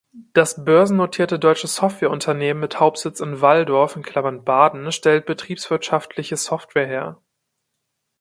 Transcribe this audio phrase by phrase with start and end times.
[0.33, 3.99] Das börsennotierte deutsche Softwareunternehmen mit Hauptsitz in Walldorf
[4.43, 7.21] (Baden) stellt betriebswirtschaftliche Software her.